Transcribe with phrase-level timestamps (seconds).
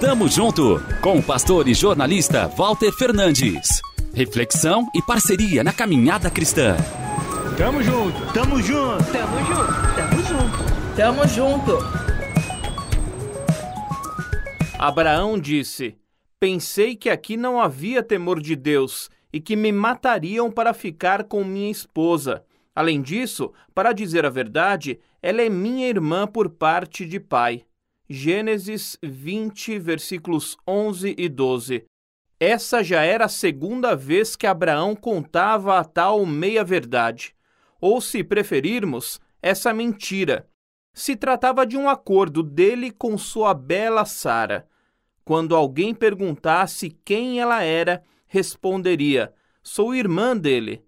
[0.00, 3.80] Tamo junto com o pastor e jornalista Walter Fernandes.
[4.14, 6.76] Reflexão e parceria na caminhada cristã.
[7.56, 11.78] Tamo junto, tamo junto, tamo junto, tamo junto, tamo junto.
[14.78, 15.96] Abraão disse:
[16.38, 21.44] Pensei que aqui não havia temor de Deus e que me matariam para ficar com
[21.44, 22.44] minha esposa.
[22.74, 27.62] Além disso, para dizer a verdade, ela é minha irmã por parte de pai.
[28.14, 31.86] Gênesis 20, versículos 11 e 12.
[32.38, 37.34] Essa já era a segunda vez que Abraão contava a tal meia-verdade,
[37.80, 40.46] ou, se preferirmos, essa mentira.
[40.92, 44.68] Se tratava de um acordo dele com sua bela Sara.
[45.24, 49.32] Quando alguém perguntasse quem ela era, responderia:
[49.62, 50.84] Sou irmã dele.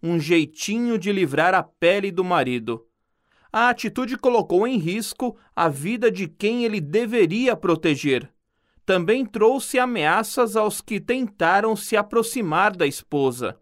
[0.00, 2.86] Um jeitinho de livrar a pele do marido.
[3.52, 8.30] A atitude colocou em risco a vida de quem ele deveria proteger.
[8.86, 13.58] Também trouxe ameaças aos que tentaram se aproximar da esposa.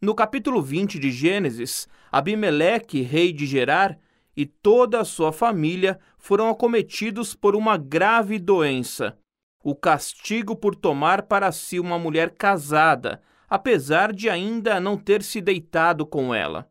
[0.00, 3.98] No capítulo 20 de Gênesis, Abimeleque, rei de Gerar,
[4.36, 9.18] e toda a sua família foram acometidos por uma grave doença
[9.62, 15.40] o castigo por tomar para si uma mulher casada, apesar de ainda não ter se
[15.40, 16.70] deitado com ela.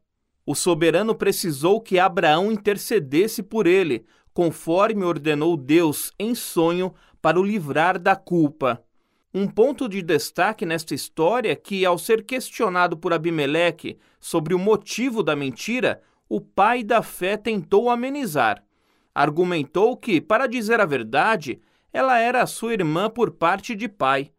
[0.49, 7.43] O soberano precisou que Abraão intercedesse por ele, conforme ordenou Deus em sonho para o
[7.43, 8.81] livrar da culpa.
[9.33, 14.57] Um ponto de destaque nesta história é que, ao ser questionado por Abimeleque sobre o
[14.57, 18.63] motivo da mentira, o pai da fé tentou amenizar.
[19.13, 21.59] Argumentou que, para dizer a verdade,
[21.91, 24.31] ela era sua irmã por parte de pai.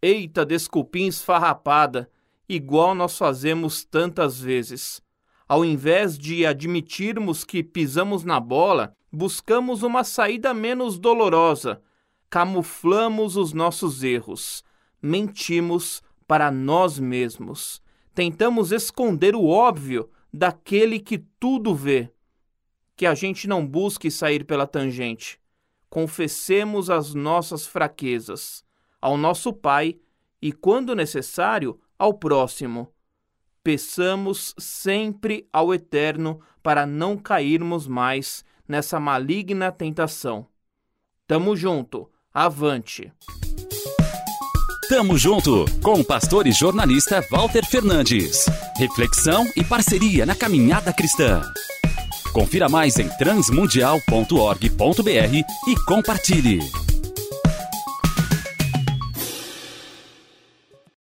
[0.00, 2.10] Eita, desculpinha esfarrapada,
[2.48, 5.04] igual nós fazemos tantas vezes.
[5.46, 11.82] Ao invés de admitirmos que pisamos na bola, buscamos uma saída menos dolorosa,
[12.30, 14.64] camuflamos os nossos erros,
[15.02, 17.82] mentimos para nós mesmos,
[18.14, 22.10] tentamos esconder o óbvio daquele que tudo vê.
[22.96, 25.40] Que a gente não busque sair pela tangente.
[25.90, 28.64] Confessemos as nossas fraquezas.
[29.00, 29.98] Ao nosso Pai
[30.40, 32.93] e, quando necessário, ao próximo.
[33.64, 40.46] Peçamos sempre ao Eterno para não cairmos mais nessa maligna tentação.
[41.26, 43.10] Tamo junto, avante.
[44.86, 48.44] Tamo junto com o pastor e jornalista Walter Fernandes.
[48.76, 51.40] Reflexão e parceria na caminhada cristã.
[52.34, 56.83] Confira mais em transmundial.org.br e compartilhe.